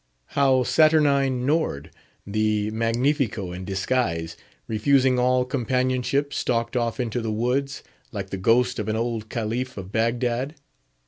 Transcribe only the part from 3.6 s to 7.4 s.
disguise, refusing all companionship, stalked off into the